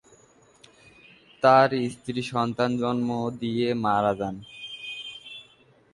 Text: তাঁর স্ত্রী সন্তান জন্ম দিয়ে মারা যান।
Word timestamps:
তাঁর 1.43 1.69
স্ত্রী 1.93 2.21
সন্তান 2.31 2.71
জন্ম 2.77 3.09
দিয়ে 3.41 3.67
মারা 3.83 4.13
যান। 4.19 4.35